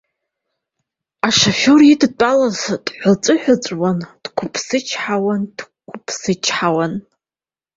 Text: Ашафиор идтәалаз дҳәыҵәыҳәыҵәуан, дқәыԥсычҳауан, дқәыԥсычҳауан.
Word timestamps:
Ашафиор 1.27 1.81
идтәалаз 1.91 2.59
дҳәыҵәыҳәыҵәуан, 2.85 3.99
дқәыԥсычҳауан, 4.23 5.41
дқәыԥсычҳауан. 5.57 6.93